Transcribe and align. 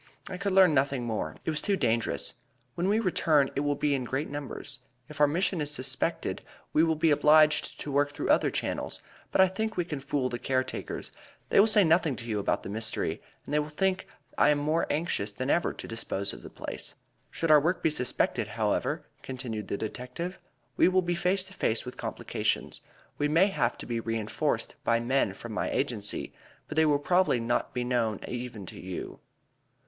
"I 0.29 0.37
could 0.39 0.53
learn 0.53 0.73
nothing 0.73 1.07
alone. 1.07 1.37
It 1.45 1.51
was 1.51 1.61
too 1.61 1.75
dangerous. 1.77 2.33
When 2.73 2.87
we 2.89 2.99
return, 2.99 3.51
it 3.55 3.59
will 3.59 3.75
be 3.75 3.93
in 3.93 4.03
greater 4.03 4.31
numbers. 4.31 4.79
If 5.07 5.21
our 5.21 5.27
mission 5.27 5.61
is 5.61 5.69
suspected 5.69 6.41
we 6.73 6.83
will 6.83 6.95
be 6.95 7.11
obliged 7.11 7.79
to 7.81 7.91
work 7.91 8.11
through 8.11 8.29
other 8.31 8.49
channels, 8.49 9.03
but 9.31 9.41
I 9.41 9.47
think 9.47 9.77
we 9.77 9.85
can 9.85 9.99
fool 9.99 10.27
the 10.27 10.39
care 10.39 10.63
takers; 10.63 11.11
they 11.49 11.59
will 11.59 11.67
say 11.67 11.83
nothing 11.83 12.15
to 12.15 12.25
you 12.25 12.39
about 12.39 12.63
the 12.63 12.69
mystery, 12.69 13.21
and 13.45 13.53
they 13.53 13.59
will 13.59 13.69
think 13.69 14.07
that 14.31 14.41
I 14.41 14.49
am 14.49 14.57
more 14.57 14.87
anxious 14.89 15.29
than 15.29 15.51
ever 15.51 15.71
to 15.73 15.87
dispose 15.87 16.33
of 16.33 16.41
the 16.41 16.49
place. 16.49 16.95
Should 17.29 17.51
our 17.51 17.59
work 17.61 17.83
be 17.83 17.91
suspected, 17.91 18.47
however," 18.47 19.05
continued 19.21 19.67
the 19.67 19.77
detective, 19.77 20.39
"we 20.77 20.87
will 20.87 21.03
be 21.03 21.13
face 21.13 21.43
to 21.43 21.53
face 21.53 21.85
with 21.85 21.95
complications. 21.97 22.81
We 23.19 23.27
may 23.27 23.49
have 23.49 23.77
to 23.77 23.85
be 23.85 24.01
reënforced 24.01 24.71
by 24.83 24.99
men 24.99 25.35
from 25.35 25.51
my 25.51 25.69
agency, 25.69 26.33
but 26.67 26.75
they 26.75 26.87
will 26.87 26.97
probably 26.97 27.39
not 27.39 27.71
be 27.75 27.83
known 27.83 28.19
even 28.27 28.65
to 28.65 28.79
you." 28.79 29.19